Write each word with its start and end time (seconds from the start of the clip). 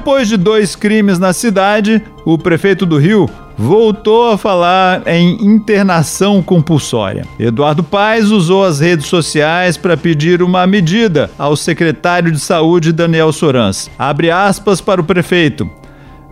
Depois 0.00 0.28
de 0.28 0.38
dois 0.38 0.74
crimes 0.74 1.18
na 1.18 1.34
cidade, 1.34 2.02
o 2.24 2.38
prefeito 2.38 2.86
do 2.86 2.96
Rio 2.96 3.28
voltou 3.54 4.30
a 4.30 4.38
falar 4.38 5.06
em 5.06 5.44
internação 5.44 6.42
compulsória. 6.42 7.26
Eduardo 7.38 7.84
Paes 7.84 8.30
usou 8.30 8.64
as 8.64 8.80
redes 8.80 9.04
sociais 9.04 9.76
para 9.76 9.98
pedir 9.98 10.42
uma 10.42 10.66
medida 10.66 11.30
ao 11.38 11.54
secretário 11.54 12.32
de 12.32 12.40
Saúde 12.40 12.94
Daniel 12.94 13.30
Sorans. 13.30 13.90
Abre 13.98 14.30
aspas 14.30 14.80
para 14.80 15.02
o 15.02 15.04
prefeito. 15.04 15.68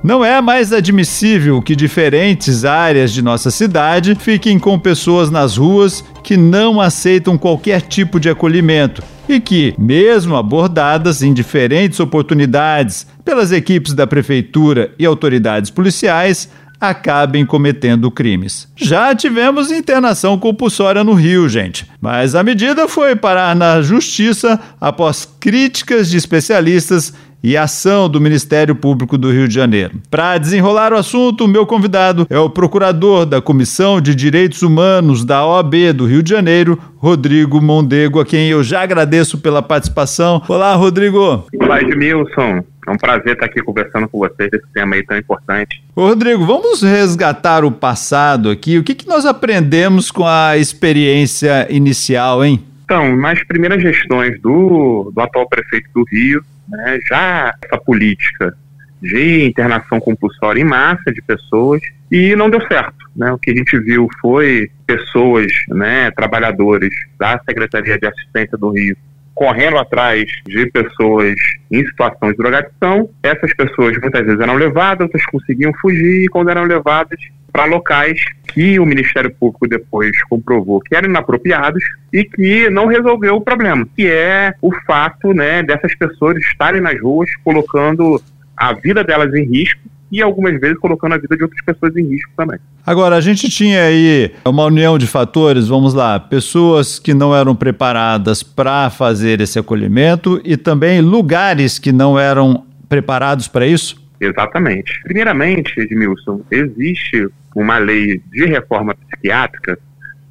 Não 0.03 0.25
é 0.25 0.41
mais 0.41 0.73
admissível 0.73 1.61
que 1.61 1.77
diferentes 1.77 2.65
áreas 2.65 3.13
de 3.13 3.21
nossa 3.21 3.51
cidade 3.51 4.15
fiquem 4.19 4.59
com 4.59 4.79
pessoas 4.79 5.31
nas 5.31 5.59
ruas 5.59 6.03
que 6.23 6.39
não 6.39 6.81
aceitam 6.81 7.37
qualquer 7.37 7.83
tipo 7.83 8.19
de 8.19 8.31
acolhimento 8.31 9.03
e 9.29 9.39
que, 9.39 9.75
mesmo 9.79 10.37
abordadas 10.37 11.23
em 11.23 11.33
diferentes 11.33 12.01
oportunidades 12.01 13.07
pelas 13.25 13.53
equipes 13.53 13.93
da 13.93 14.07
prefeitura 14.07 14.93
e 14.99 15.05
autoridades 15.05 15.71
policiais, 15.71 16.49
acabem 16.81 17.45
cometendo 17.45 18.11
crimes. 18.11 18.69
Já 18.77 19.15
tivemos 19.15 19.71
internação 19.71 20.39
compulsória 20.39 21.03
no 21.03 21.13
Rio, 21.13 21.49
gente, 21.49 21.87
mas 22.01 22.35
a 22.35 22.43
medida 22.43 22.89
foi 22.89 23.17
parar 23.17 23.55
na 23.55 23.83
justiça 23.83 24.59
após 24.81 25.29
críticas 25.41 26.09
de 26.09 26.17
especialistas 26.17 27.13
e 27.43 27.57
ação 27.57 28.09
do 28.09 28.21
Ministério 28.21 28.75
Público 28.75 29.17
do 29.17 29.31
Rio 29.31 29.49
de 29.49 29.55
Janeiro. 29.55 29.95
Para 30.11 30.39
desenrolar 30.39 30.93
o 30.93 30.97
assunto, 30.97 31.45
o 31.45 31.49
meu 31.49 31.67
convidado 31.67 32.27
é 32.29 32.39
o 32.39 32.51
procurador 32.51 33.25
da 33.25 33.41
Comissão 33.41 34.01
de 34.01 34.15
Direitos 34.15 34.63
Humanos 34.63 35.25
da 35.25 35.47
OAB 35.47 35.93
do 35.95 36.07
Rio 36.07 36.23
de 36.23 36.31
Janeiro, 36.31 36.79
Rodrigo 36.97 37.61
Mondego, 37.61 38.21
a 38.21 38.27
quem 38.27 38.49
eu 38.49 38.63
já 38.63 38.83
agradeço 38.83 39.39
pela 39.39 39.63
participação. 39.63 40.43
Olá, 40.49 40.75
Rodrigo. 40.75 41.47
Olá, 41.61 41.81
Edmilson. 41.81 42.65
É 42.87 42.91
um 42.91 42.97
prazer 42.97 43.35
estar 43.35 43.45
aqui 43.45 43.63
conversando 43.63 44.09
com 44.09 44.19
vocês 44.19 44.51
desse 44.51 44.67
tema 44.73 44.97
aí 44.97 45.05
tão 45.05 45.19
importante. 45.19 45.85
Ô, 45.95 46.07
Rodrigo, 46.07 46.47
vamos 46.47 46.83
resgatar 46.83 47.63
o 47.63 47.71
passado 47.71 48.49
aqui. 48.49 48.79
O 48.79 48.83
que, 48.83 48.95
que 48.95 49.07
nós 49.07 49.27
aprendemos 49.27 50.11
com 50.11 50.27
a 50.27 50.57
experiência 50.57 51.67
inicial, 51.71 52.43
hein? 52.43 52.65
Então, 52.85 53.15
nas 53.15 53.45
primeiras 53.45 53.83
gestões 53.83 54.41
do, 54.41 55.13
do 55.15 55.21
atual 55.21 55.47
prefeito 55.47 55.91
do 55.95 56.03
Rio, 56.11 56.43
né, 56.69 56.99
já 57.09 57.55
essa 57.63 57.79
política 57.81 58.57
de 59.01 59.47
internação 59.47 60.01
compulsória 60.01 60.61
em 60.61 60.65
massa 60.65 61.13
de 61.13 61.23
pessoas 61.23 61.81
e 62.11 62.35
não 62.35 62.51
deu 62.51 62.61
certo. 62.67 62.97
Né? 63.15 63.31
O 63.33 63.39
que 63.39 63.51
a 63.51 63.55
gente 63.55 63.79
viu 63.79 64.09
foi 64.21 64.71
pessoas, 64.87 65.53
né, 65.69 66.11
trabalhadores 66.11 66.91
da 67.19 67.41
Secretaria 67.49 67.99
de 67.99 68.07
Assistência 68.07 68.57
do 68.59 68.71
Rio 68.71 68.97
correndo 69.39 69.79
atrás 69.79 70.25
de 70.45 70.67
pessoas 70.67 71.37
em 71.71 71.87
situação 71.87 72.33
de 72.33 72.37
drogadição. 72.37 73.09
Essas 73.23 73.55
pessoas 73.55 73.97
muitas 73.99 74.27
vezes 74.27 74.41
eram 74.41 74.57
levadas, 74.57 75.03
outras 75.03 75.25
conseguiam 75.27 75.73
fugir 75.81 76.25
e 76.25 76.29
quando 76.29 76.51
eram 76.51 76.65
levadas 76.65 77.21
para 77.53 77.65
locais 77.65 78.21
que 78.49 78.81
o 78.81 78.85
Ministério 78.85 79.31
Público 79.31 79.69
depois 79.69 80.11
comprovou 80.25 80.81
que 80.81 80.95
eram 80.97 81.09
inapropriados 81.09 81.83
e 82.13 82.25
que 82.25 82.69
não 82.69 82.87
resolveu 82.87 83.37
o 83.37 83.41
problema, 83.41 83.87
que 83.95 84.09
é 84.09 84.53
o 84.61 84.75
fato 84.85 85.33
né, 85.33 85.63
dessas 85.63 85.95
pessoas 85.95 86.37
estarem 86.39 86.81
nas 86.81 87.01
ruas 87.01 87.31
colocando 87.45 88.21
a 88.57 88.73
vida 88.73 89.05
delas 89.05 89.33
em 89.35 89.45
risco 89.45 89.81
e 90.11 90.23
algumas 90.23 90.59
vezes 90.61 90.79
colocando 90.79 91.15
a 91.15 91.19
vida 91.19 91.37
de 91.37 91.43
outras 91.43 91.63
pessoas 91.65 91.97
em 91.97 92.09
risco 92.09 92.31
também. 92.37 92.59
Agora, 92.87 93.17
a 93.17 93.21
gente 93.21 93.49
tinha 93.49 93.83
aí 93.83 94.33
uma 94.45 94.65
união 94.65 94.99
de 94.99 95.07
fatores, 95.07 95.69
vamos 95.69 95.95
lá, 95.95 96.19
pessoas 96.19 96.99
que 96.99 97.13
não 97.13 97.35
eram 97.35 97.55
preparadas 97.55 98.43
para 98.43 98.91
fazer 98.91 99.41
esse 99.41 99.59
acolhimento 99.59 100.41
e 100.45 100.57
também 100.57 101.01
lugares 101.01 101.79
que 101.79 101.93
não 101.93 102.19
eram 102.19 102.65
preparados 102.89 103.47
para 103.49 103.67
isso? 103.67 104.03
Exatamente. 104.21 105.01
Primeiramente, 105.03 105.79
Edmilson, 105.79 106.41
existe 106.51 107.29
uma 107.55 107.79
lei 107.79 108.21
de 108.31 108.47
reforma 108.47 108.95
psiquiátrica 108.95 109.79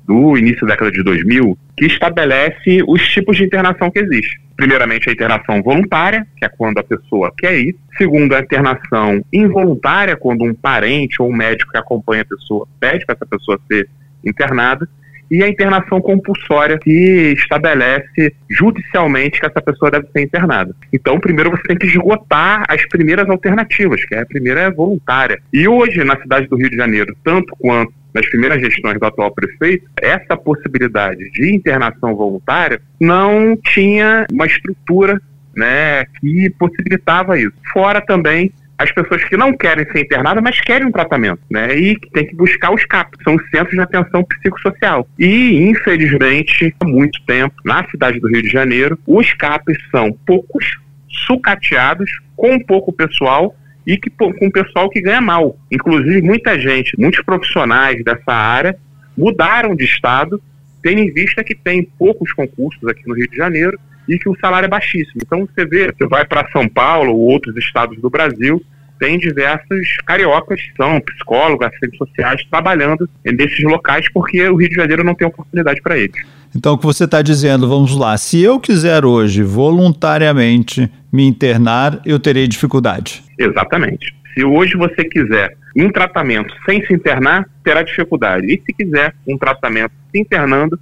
do 0.07 0.37
início 0.37 0.65
da 0.65 0.73
década 0.73 0.91
de 0.91 1.03
2000 1.03 1.57
que 1.75 1.85
estabelece 1.85 2.81
os 2.87 3.07
tipos 3.09 3.37
de 3.37 3.43
internação 3.43 3.91
que 3.91 3.99
existe. 3.99 4.41
Primeiramente, 4.55 5.09
a 5.09 5.13
internação 5.13 5.61
voluntária, 5.61 6.25
que 6.35 6.45
é 6.45 6.49
quando 6.49 6.79
a 6.79 6.83
pessoa 6.83 7.31
quer 7.37 7.59
ir. 7.59 7.75
Segundo, 7.97 8.33
a 8.33 8.39
internação 8.39 9.23
involuntária, 9.31 10.15
quando 10.15 10.43
um 10.43 10.55
parente 10.55 11.21
ou 11.21 11.29
um 11.29 11.35
médico 11.35 11.71
que 11.71 11.77
acompanha 11.77 12.23
a 12.23 12.25
pessoa 12.25 12.67
pede 12.79 13.05
para 13.05 13.15
essa 13.15 13.25
pessoa 13.25 13.59
ser 13.71 13.87
internada. 14.25 14.89
E 15.29 15.43
a 15.43 15.49
internação 15.49 16.01
compulsória, 16.01 16.77
que 16.79 17.33
estabelece 17.37 18.33
judicialmente 18.49 19.39
que 19.39 19.45
essa 19.45 19.61
pessoa 19.61 19.91
deve 19.91 20.07
ser 20.11 20.21
internada. 20.21 20.73
Então, 20.91 21.19
primeiro 21.19 21.51
você 21.51 21.63
tem 21.63 21.77
que 21.77 21.87
esgotar 21.87 22.63
as 22.67 22.85
primeiras 22.87 23.29
alternativas, 23.29 24.03
que 24.05 24.15
é 24.15 24.21
a 24.21 24.25
primeira 24.25 24.61
é 24.61 24.71
voluntária. 24.71 25.39
E 25.51 25.67
hoje, 25.67 26.03
na 26.03 26.19
cidade 26.19 26.47
do 26.47 26.55
Rio 26.55 26.69
de 26.69 26.75
Janeiro, 26.75 27.15
tanto 27.23 27.55
quanto 27.59 27.93
nas 28.13 28.27
primeiras 28.29 28.59
gestões 28.59 28.99
do 28.99 29.05
atual 29.05 29.31
prefeito, 29.31 29.87
essa 30.01 30.35
possibilidade 30.35 31.29
de 31.31 31.53
internação 31.53 32.15
voluntária 32.15 32.81
não 32.99 33.55
tinha 33.55 34.25
uma 34.31 34.45
estrutura 34.45 35.21
né, 35.55 36.05
que 36.19 36.49
possibilitava 36.57 37.37
isso. 37.37 37.53
Fora 37.73 38.01
também 38.01 38.51
as 38.77 38.91
pessoas 38.91 39.23
que 39.23 39.35
não 39.35 39.57
querem 39.57 39.85
ser 39.91 40.01
internadas, 40.01 40.43
mas 40.43 40.61
querem 40.61 40.87
um 40.87 40.91
tratamento, 40.91 41.41
né? 41.49 41.75
E 41.75 41.95
que 41.95 42.11
tem 42.11 42.27
que 42.27 42.35
buscar 42.35 42.71
os 42.71 42.85
CAPs, 42.85 43.19
são 43.23 43.35
os 43.35 43.49
Centros 43.49 43.71
de 43.71 43.79
Atenção 43.79 44.23
Psicossocial. 44.23 45.07
E, 45.17 45.63
infelizmente, 45.63 46.75
há 46.79 46.85
muito 46.85 47.19
tempo, 47.25 47.55
na 47.65 47.87
cidade 47.89 48.19
do 48.19 48.27
Rio 48.27 48.43
de 48.43 48.49
Janeiro, 48.49 48.99
os 49.07 49.33
CAPs 49.33 49.77
são 49.89 50.13
poucos, 50.25 50.77
sucateados, 51.25 52.09
com 52.35 52.59
pouco 52.59 52.93
pessoal 52.93 53.55
e 53.85 53.97
que, 53.97 54.09
com 54.11 54.51
pessoal 54.51 54.89
que 54.89 55.01
ganha 55.01 55.21
mal. 55.21 55.57
Inclusive, 55.71 56.21
muita 56.21 56.59
gente, 56.59 56.99
muitos 56.99 57.23
profissionais 57.23 58.03
dessa 58.03 58.31
área 58.31 58.77
mudaram 59.17 59.75
de 59.75 59.85
estado, 59.85 60.39
tendo 60.83 60.99
em 60.99 61.11
vista 61.11 61.43
que 61.43 61.55
tem 61.55 61.83
poucos 61.97 62.31
concursos 62.33 62.87
aqui 62.87 63.01
no 63.07 63.15
Rio 63.15 63.27
de 63.27 63.35
Janeiro 63.35 63.79
e 64.07 64.17
que 64.17 64.29
o 64.29 64.37
salário 64.39 64.65
é 64.65 64.69
baixíssimo. 64.69 65.21
Então, 65.23 65.47
você 65.47 65.65
vê, 65.65 65.91
você 65.91 66.07
vai 66.07 66.25
para 66.25 66.49
São 66.51 66.67
Paulo 66.67 67.11
ou 67.11 67.19
outros 67.19 67.55
estados 67.57 67.99
do 67.99 68.09
Brasil, 68.09 68.61
tem 68.99 69.17
diversos 69.17 69.97
cariocas, 70.05 70.59
são 70.75 70.99
psicólogos, 71.01 71.67
assistentes 71.67 71.97
sociais, 71.97 72.43
trabalhando 72.49 73.07
nesses 73.23 73.63
locais 73.63 74.11
porque 74.11 74.47
o 74.49 74.55
Rio 74.55 74.69
de 74.69 74.75
Janeiro 74.75 75.03
não 75.03 75.13
tem 75.13 75.27
oportunidade 75.27 75.81
para 75.81 75.97
eles. 75.97 76.15
Então, 76.55 76.73
o 76.73 76.77
que 76.77 76.85
você 76.85 77.03
está 77.03 77.21
dizendo, 77.21 77.67
vamos 77.67 77.95
lá, 77.95 78.17
se 78.17 78.41
eu 78.41 78.59
quiser 78.59 79.05
hoje 79.05 79.43
voluntariamente 79.43 80.89
me 81.11 81.27
internar, 81.27 82.01
eu 82.05 82.19
terei 82.19 82.47
dificuldade. 82.47 83.23
Exatamente. 83.37 84.15
Se 84.33 84.43
hoje 84.43 84.75
você 84.75 85.03
quiser 85.03 85.55
um 85.75 85.91
tratamento 85.91 86.53
sem 86.65 86.83
se 86.85 86.93
internar, 86.93 87.45
terá 87.63 87.83
dificuldade. 87.83 88.47
E 88.47 88.61
se 88.65 88.73
quiser 88.73 89.13
um 89.27 89.37
tratamento 89.37 89.91
se 90.11 90.19
internando, 90.19 90.79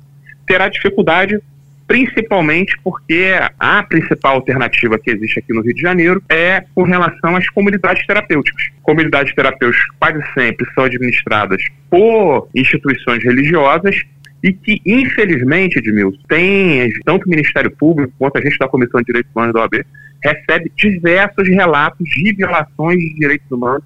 terá 0.47 0.69
dificuldade 0.69 1.40
principalmente 1.88 2.78
porque 2.84 3.34
a 3.59 3.84
principal 3.84 4.35
alternativa 4.35 4.97
que 4.97 5.12
existe 5.12 5.40
aqui 5.40 5.53
no 5.53 5.62
Rio 5.62 5.73
de 5.73 5.81
Janeiro 5.81 6.22
é 6.29 6.63
com 6.73 6.84
relação 6.84 7.35
às 7.35 7.47
comunidades 7.50 8.06
terapêuticas. 8.06 8.69
Comunidades 8.81 9.34
terapêuticas 9.35 9.85
quase 10.00 10.19
sempre 10.34 10.68
são 10.73 10.85
administradas 10.85 11.62
por 11.90 12.50
instituições 12.56 13.23
religiosas 13.23 14.01
e 14.44 14.53
que, 14.53 14.81
infelizmente, 14.85 15.79
Edmilson, 15.79 16.19
tem 16.28 16.91
tanto 17.03 17.25
o 17.25 17.29
Ministério 17.29 17.72
Público 17.72 18.13
quanto 18.17 18.38
a 18.38 18.41
gente 18.41 18.57
da 18.57 18.67
Comissão 18.67 19.00
de 19.02 19.07
Direitos 19.07 19.31
Humanos 19.35 19.53
da 19.53 19.61
OAB, 19.61 19.85
recebe 20.23 20.72
diversos 20.76 21.47
relatos 21.47 22.08
de 22.08 22.34
violações 22.34 22.99
de 22.99 23.16
direitos 23.16 23.49
humanos 23.49 23.84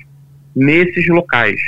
nesses 0.55 1.07
locais 1.07 1.59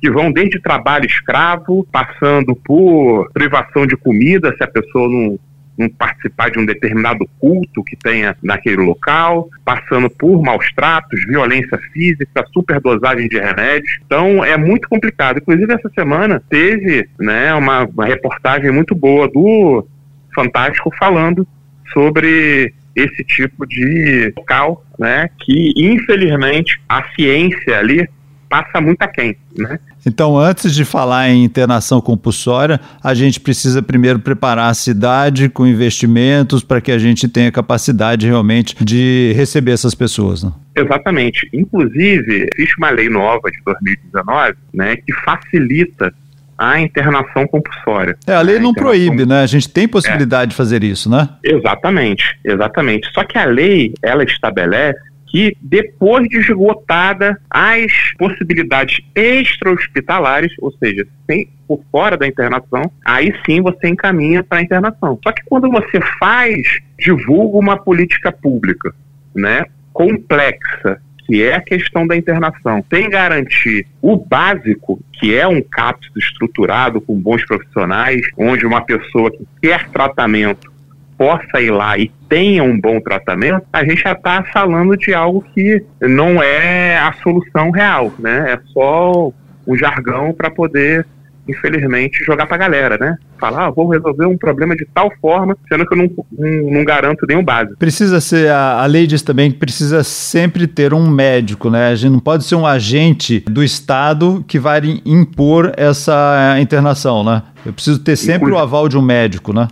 que 0.00 0.10
vão 0.10 0.30
desde 0.30 0.60
trabalho 0.60 1.06
escravo, 1.06 1.86
passando 1.90 2.54
por 2.54 3.30
privação 3.32 3.86
de 3.86 3.96
comida, 3.96 4.54
se 4.56 4.62
a 4.62 4.68
pessoa 4.68 5.08
não, 5.08 5.38
participar 5.86 6.50
de 6.50 6.58
um 6.58 6.64
determinado 6.64 7.28
culto 7.38 7.84
que 7.84 7.94
tenha 7.96 8.34
naquele 8.42 8.82
local, 8.82 9.50
passando 9.64 10.08
por 10.08 10.42
maus 10.42 10.72
tratos, 10.74 11.24
violência 11.26 11.76
física, 11.92 12.44
superdosagem 12.52 13.28
de 13.28 13.38
remédios. 13.38 13.98
Então 14.06 14.42
é 14.42 14.56
muito 14.56 14.88
complicado. 14.88 15.38
Inclusive 15.38 15.74
essa 15.74 15.90
semana 15.90 16.42
teve 16.48 17.06
né, 17.20 17.52
uma, 17.52 17.84
uma 17.84 18.06
reportagem 18.06 18.70
muito 18.70 18.94
boa 18.94 19.28
do 19.28 19.86
Fantástico 20.34 20.90
falando 20.98 21.46
sobre 21.92 22.72
esse 22.94 23.22
tipo 23.24 23.66
de 23.66 24.32
local, 24.36 24.84
né, 24.98 25.30
que 25.38 25.72
infelizmente 25.76 26.80
a 26.88 27.04
ciência 27.14 27.78
ali 27.78 28.08
passa 28.48 28.80
muito 28.80 29.02
aquém, 29.02 29.36
né? 29.56 29.78
Então, 30.08 30.38
antes 30.38 30.74
de 30.74 30.84
falar 30.84 31.28
em 31.28 31.44
internação 31.44 32.00
compulsória, 32.00 32.80
a 33.04 33.12
gente 33.12 33.38
precisa 33.38 33.82
primeiro 33.82 34.18
preparar 34.18 34.70
a 34.70 34.74
cidade 34.74 35.48
com 35.48 35.66
investimentos 35.66 36.64
para 36.64 36.80
que 36.80 36.90
a 36.90 36.98
gente 36.98 37.28
tenha 37.28 37.52
capacidade 37.52 38.26
realmente 38.26 38.74
de 38.82 39.32
receber 39.36 39.72
essas 39.72 39.94
pessoas. 39.94 40.42
Né? 40.42 40.52
Exatamente. 40.74 41.48
Inclusive, 41.52 42.48
existe 42.56 42.78
uma 42.78 42.90
lei 42.90 43.10
nova 43.10 43.50
de 43.50 43.58
2019 43.64 44.54
né, 44.72 44.96
que 44.96 45.12
facilita 45.24 46.12
a 46.56 46.80
internação 46.80 47.46
compulsória. 47.46 48.16
É, 48.26 48.34
a 48.34 48.40
lei 48.40 48.58
não 48.58 48.74
proíbe, 48.74 49.24
né? 49.24 49.42
A 49.42 49.46
gente 49.46 49.68
tem 49.68 49.86
possibilidade 49.86 50.44
é. 50.44 50.50
de 50.50 50.56
fazer 50.56 50.82
isso, 50.82 51.08
né? 51.08 51.28
Exatamente, 51.44 52.36
exatamente. 52.44 53.08
Só 53.12 53.22
que 53.22 53.38
a 53.38 53.44
lei, 53.44 53.94
ela 54.02 54.24
estabelece 54.24 54.98
que 55.30 55.56
depois 55.60 56.28
de 56.28 56.38
esgotada 56.38 57.40
as 57.50 57.92
possibilidades 58.18 59.00
extra-hospitalares, 59.14 60.52
ou 60.58 60.72
seja, 60.72 61.06
sem, 61.26 61.48
por 61.66 61.82
fora 61.90 62.16
da 62.16 62.26
internação, 62.26 62.90
aí 63.04 63.32
sim 63.44 63.60
você 63.60 63.88
encaminha 63.88 64.42
para 64.42 64.58
a 64.58 64.62
internação. 64.62 65.18
Só 65.22 65.32
que 65.32 65.42
quando 65.44 65.70
você 65.70 66.00
faz, 66.18 66.80
divulga 66.98 67.58
uma 67.58 67.76
política 67.76 68.32
pública, 68.32 68.94
né, 69.34 69.64
complexa, 69.92 71.00
que 71.26 71.42
é 71.42 71.54
a 71.54 71.60
questão 71.60 72.06
da 72.06 72.16
internação, 72.16 72.82
sem 72.88 73.10
garantir 73.10 73.86
o 74.00 74.16
básico, 74.16 74.98
que 75.12 75.34
é 75.34 75.46
um 75.46 75.60
CAPS 75.60 76.08
estruturado 76.16 77.02
com 77.02 77.20
bons 77.20 77.44
profissionais, 77.44 78.22
onde 78.36 78.64
uma 78.64 78.80
pessoa 78.80 79.30
que 79.30 79.46
quer 79.60 79.90
tratamento 79.90 80.72
possa 81.18 81.60
ir 81.60 81.70
lá 81.70 81.98
e 81.98 82.10
tenha 82.28 82.62
um 82.62 82.78
bom 82.78 83.00
tratamento, 83.00 83.66
a 83.72 83.84
gente 83.84 84.02
já 84.02 84.12
está 84.12 84.42
falando 84.42 84.96
de 84.96 85.14
algo 85.14 85.44
que 85.54 85.84
não 86.00 86.42
é 86.42 86.98
a 86.98 87.12
solução 87.22 87.70
real, 87.70 88.12
né? 88.18 88.52
É 88.52 88.60
só 88.72 89.32
um 89.66 89.76
jargão 89.76 90.32
para 90.32 90.50
poder 90.50 91.06
infelizmente, 91.48 92.22
jogar 92.24 92.46
pra 92.46 92.58
galera, 92.58 92.98
né? 92.98 93.16
Falar, 93.40 93.66
ah, 93.66 93.70
vou 93.70 93.88
resolver 93.88 94.26
um 94.26 94.36
problema 94.36 94.76
de 94.76 94.86
tal 94.92 95.10
forma, 95.20 95.56
sendo 95.68 95.86
que 95.86 95.94
eu 95.94 95.98
não, 95.98 96.10
não, 96.38 96.70
não 96.72 96.84
garanto 96.84 97.24
nenhum 97.26 97.42
básico. 97.42 97.78
Precisa 97.78 98.20
ser, 98.20 98.50
a, 98.50 98.82
a 98.82 98.86
lei 98.86 99.06
diz 99.06 99.22
também 99.22 99.50
que 99.50 99.56
precisa 99.56 100.04
sempre 100.04 100.66
ter 100.66 100.92
um 100.92 101.08
médico, 101.08 101.70
né? 101.70 101.88
A 101.88 101.94
gente 101.94 102.12
não 102.12 102.20
pode 102.20 102.44
ser 102.44 102.54
um 102.54 102.66
agente 102.66 103.40
do 103.48 103.64
Estado 103.64 104.44
que 104.46 104.58
vai 104.58 104.80
impor 105.06 105.72
essa 105.76 106.56
internação, 106.60 107.24
né? 107.24 107.42
Eu 107.64 107.72
preciso 107.72 107.98
ter 108.00 108.16
sempre 108.16 108.48
Inclusive, 108.48 108.58
o 108.58 108.62
aval 108.62 108.88
de 108.88 108.98
um 108.98 109.02
médico, 109.02 109.52
né? 109.52 109.68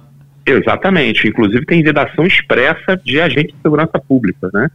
Exatamente. 0.47 1.27
Inclusive 1.27 1.67
tem 1.67 1.83
vedação 1.83 2.27
expressa 2.27 2.97
de 3.05 3.21
agente 3.21 3.53
de 3.53 3.63
segurança 3.63 3.99
pública, 3.99 4.49
né? 4.55 4.71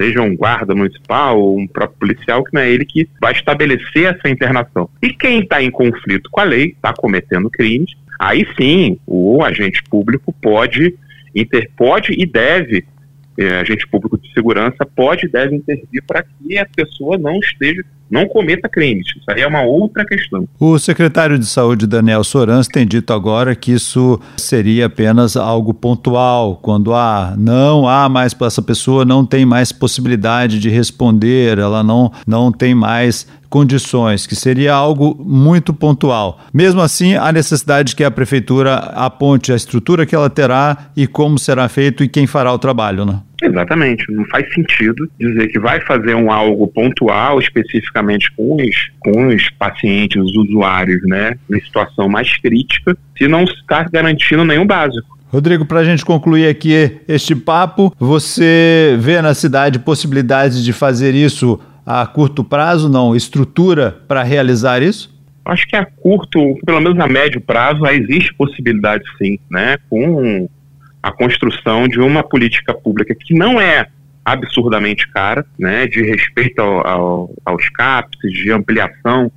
seja 0.00 0.22
um 0.22 0.34
guarda 0.34 0.74
municipal 0.74 1.38
ou 1.38 1.58
um 1.58 1.66
próprio 1.66 1.98
policial, 1.98 2.42
que 2.42 2.54
não 2.54 2.62
é 2.62 2.70
ele 2.70 2.86
que 2.86 3.06
vai 3.20 3.32
estabelecer 3.32 4.04
essa 4.04 4.30
internação. 4.30 4.88
E 5.02 5.10
quem 5.12 5.40
está 5.40 5.62
em 5.62 5.70
conflito 5.70 6.30
com 6.30 6.40
a 6.40 6.44
lei, 6.44 6.68
está 6.68 6.94
cometendo 6.94 7.50
crimes, 7.50 7.92
aí 8.18 8.46
sim 8.58 8.98
o 9.06 9.44
agente 9.44 9.82
público 9.90 10.34
pode, 10.40 10.94
inter, 11.34 11.70
pode 11.76 12.14
e 12.18 12.24
deve 12.24 12.86
é, 13.36 13.60
agente 13.60 13.86
público 13.86 14.16
de 14.16 14.32
segurança 14.32 14.86
pode 14.86 15.26
e 15.26 15.28
deve 15.28 15.54
intervir 15.54 16.02
para 16.06 16.22
que 16.22 16.56
a 16.56 16.64
pessoa 16.64 17.18
não 17.18 17.38
esteja, 17.38 17.84
não 18.10 18.26
cometa 18.26 18.68
crimes. 18.68 19.06
Isso 19.08 19.30
aí 19.30 19.42
é 19.42 19.46
uma 19.46 19.62
outra 19.62 20.04
questão. 20.04 20.46
O 20.58 20.78
secretário 20.78 21.38
de 21.38 21.46
Saúde, 21.46 21.86
Daniel 21.86 22.24
Sorans, 22.24 22.66
tem 22.66 22.86
dito 22.86 23.12
agora 23.12 23.54
que 23.54 23.72
isso 23.72 24.20
seria 24.36 24.86
apenas 24.86 25.36
algo 25.36 25.72
pontual, 25.72 26.56
quando 26.56 26.94
há 26.94 27.34
não 27.38 27.88
há 27.88 28.08
mais 28.08 28.34
para 28.34 28.48
essa 28.48 28.62
pessoa, 28.62 29.04
não 29.04 29.24
tem 29.24 29.46
mais 29.46 29.72
possibilidade 29.72 30.58
de 30.58 30.68
responder, 30.68 31.58
ela 31.58 31.82
não, 31.82 32.12
não 32.26 32.50
tem 32.50 32.74
mais 32.74 33.26
condições, 33.50 34.26
que 34.26 34.36
seria 34.36 34.72
algo 34.72 35.20
muito 35.20 35.74
pontual. 35.74 36.38
Mesmo 36.54 36.80
assim, 36.80 37.16
há 37.16 37.32
necessidade 37.32 37.96
que 37.96 38.04
a 38.04 38.10
prefeitura 38.10 38.76
aponte 38.76 39.52
a 39.52 39.56
estrutura 39.56 40.06
que 40.06 40.14
ela 40.14 40.30
terá 40.30 40.90
e 40.96 41.06
como 41.06 41.38
será 41.38 41.68
feito 41.68 42.04
e 42.04 42.08
quem 42.08 42.28
fará 42.28 42.52
o 42.52 42.58
trabalho, 42.58 43.04
né? 43.04 43.20
Exatamente, 43.42 44.10
não 44.12 44.24
faz 44.26 44.52
sentido 44.52 45.08
dizer 45.18 45.48
que 45.48 45.58
vai 45.58 45.80
fazer 45.80 46.14
um 46.14 46.30
algo 46.30 46.68
pontual 46.68 47.38
especificamente 47.38 48.30
com 48.32 48.56
os, 48.56 48.90
com 48.98 49.28
os 49.28 49.48
pacientes, 49.50 50.22
os 50.22 50.36
usuários, 50.36 51.00
né, 51.04 51.34
em 51.50 51.60
situação 51.60 52.08
mais 52.08 52.36
crítica, 52.36 52.96
se 53.16 53.26
não 53.26 53.44
está 53.44 53.82
garantindo 53.84 54.44
nenhum 54.44 54.66
básico. 54.66 55.18
Rodrigo, 55.28 55.64
para 55.64 55.80
a 55.80 55.84
gente 55.84 56.04
concluir 56.04 56.48
aqui 56.48 57.00
este 57.06 57.36
papo, 57.36 57.94
você 57.98 58.96
vê 58.98 59.22
na 59.22 59.32
cidade 59.32 59.78
possibilidades 59.78 60.64
de 60.64 60.72
fazer 60.72 61.14
isso 61.14 61.58
a 61.86 62.04
curto 62.04 62.42
prazo, 62.42 62.88
não? 62.88 63.14
Estrutura 63.14 63.96
para 64.08 64.24
realizar 64.24 64.82
isso? 64.82 65.08
Acho 65.44 65.66
que 65.66 65.76
a 65.76 65.84
curto, 65.84 66.58
pelo 66.66 66.80
menos 66.80 66.98
a 66.98 67.06
médio 67.06 67.40
prazo, 67.40 67.86
existe 67.86 68.34
possibilidade 68.34 69.04
sim, 69.18 69.38
né? 69.50 69.76
Com 69.88 70.48
a 71.02 71.10
construção 71.10 71.88
de 71.88 72.00
uma 72.00 72.22
política 72.22 72.74
pública 72.74 73.14
que 73.14 73.34
não 73.34 73.60
é 73.60 73.86
absurdamente 74.24 75.08
cara, 75.10 75.44
né? 75.58 75.86
De 75.86 76.02
respeito 76.02 76.60
ao, 76.60 76.86
ao, 76.86 77.34
aos 77.44 77.68
CAPs, 77.70 78.18
de 78.32 78.52
ampliação 78.52 79.30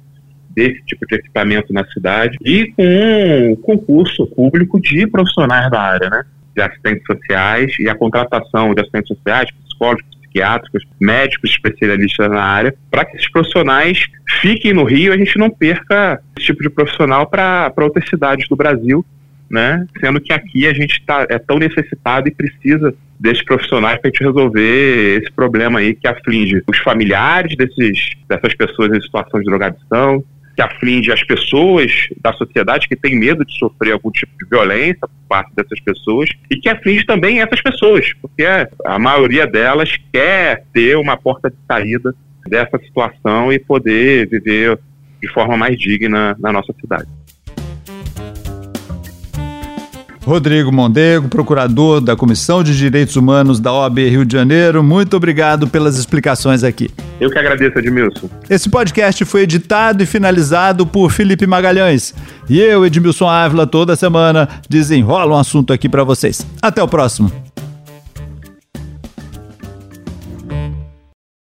desse 0.50 0.84
tipo 0.86 1.06
de 1.08 1.16
equipamento 1.16 1.74
na 1.74 1.84
cidade 1.88 2.38
e 2.46 2.72
com 2.74 3.52
um 3.52 3.56
concurso 3.56 4.28
público 4.28 4.80
de 4.80 5.08
profissionais 5.08 5.70
da 5.72 5.82
área, 5.82 6.10
né? 6.10 6.24
De 6.56 6.62
assistentes 6.62 7.04
sociais 7.06 7.74
e 7.80 7.90
a 7.90 7.96
contratação 7.96 8.74
de 8.74 8.82
assistentes 8.82 9.08
sociais, 9.08 9.50
psicólogos, 9.66 10.04
psiquiátricos, 10.34 10.84
médicos 11.00 11.52
especialistas 11.52 12.30
na 12.30 12.42
área, 12.42 12.76
para 12.92 13.06
que 13.06 13.18
esses 13.18 13.32
profissionais 13.32 14.06
fiquem 14.42 14.74
no 14.74 14.84
Rio 14.84 15.12
e 15.12 15.16
a 15.16 15.18
gente 15.18 15.38
não 15.38 15.50
perca 15.50 16.22
esse 16.38 16.48
tipo 16.48 16.62
de 16.62 16.70
profissional 16.70 17.28
para 17.28 17.72
outras 17.78 18.08
cidades 18.08 18.48
do 18.48 18.56
Brasil, 18.56 19.06
né? 19.54 19.86
Sendo 20.00 20.20
que 20.20 20.34
aqui 20.34 20.66
a 20.66 20.74
gente 20.74 21.00
tá, 21.06 21.28
é 21.30 21.38
tão 21.38 21.60
necessitado 21.60 22.28
e 22.28 22.32
precisa 22.32 22.92
desses 23.20 23.46
profissionais 23.46 24.00
para 24.02 24.10
a 24.10 24.12
gente 24.12 24.24
resolver 24.24 25.22
esse 25.22 25.32
problema 25.32 25.78
aí 25.78 25.94
que 25.94 26.08
aflige 26.08 26.64
os 26.68 26.78
familiares 26.80 27.56
desses, 27.56 28.14
dessas 28.28 28.56
pessoas 28.56 28.92
em 28.92 29.00
situação 29.00 29.40
de 29.40 29.46
drogadição, 29.46 30.24
que 30.56 30.62
aflige 30.62 31.12
as 31.12 31.24
pessoas 31.24 31.92
da 32.20 32.34
sociedade 32.34 32.88
que 32.88 32.96
tem 32.96 33.16
medo 33.16 33.46
de 33.46 33.56
sofrer 33.60 33.94
algum 33.94 34.10
tipo 34.10 34.32
de 34.40 34.50
violência 34.50 35.02
por 35.02 35.28
parte 35.30 35.52
dessas 35.56 35.80
pessoas 35.82 36.32
e 36.50 36.58
que 36.58 36.68
aflige 36.68 37.06
também 37.06 37.40
essas 37.40 37.62
pessoas, 37.62 38.12
porque 38.24 38.44
a 38.84 38.98
maioria 38.98 39.46
delas 39.46 39.96
quer 40.12 40.66
ter 40.74 40.98
uma 40.98 41.16
porta 41.16 41.52
de 41.52 41.58
saída 41.68 42.16
dessa 42.48 42.80
situação 42.80 43.54
e 43.54 43.60
poder 43.60 44.28
viver 44.28 44.80
de 45.22 45.28
forma 45.32 45.56
mais 45.56 45.78
digna 45.78 46.36
na 46.40 46.52
nossa 46.52 46.74
cidade. 46.82 47.08
Rodrigo 50.26 50.72
Mondego, 50.72 51.28
procurador 51.28 52.00
da 52.00 52.16
Comissão 52.16 52.64
de 52.64 52.78
Direitos 52.78 53.16
Humanos 53.16 53.60
da 53.60 53.74
OAB 53.74 54.00
Rio 54.00 54.26
de 54.26 54.34
Janeiro, 54.34 54.82
muito 54.82 55.18
obrigado 55.18 55.68
pelas 55.68 55.98
explicações 55.98 56.64
aqui. 56.64 56.90
Eu 57.20 57.30
que 57.30 57.38
agradeço, 57.38 57.78
Edmilson. 57.78 58.30
Esse 58.50 58.70
podcast 58.70 59.24
foi 59.26 59.42
editado 59.42 60.02
e 60.02 60.06
finalizado 60.06 60.88
por 60.88 61.12
Felipe 61.12 61.46
Magalhães. 61.46 62.14
E 62.50 62.60
eu, 62.60 62.86
Edmilson 62.86 63.28
Ávila, 63.28 63.68
toda 63.68 63.96
semana 63.96 64.48
desenrola 64.70 65.36
um 65.36 65.40
assunto 65.40 65.74
aqui 65.74 65.90
para 65.90 66.04
vocês. 66.04 66.46
Até 66.62 66.82
o 66.82 66.88
próximo. 66.88 67.32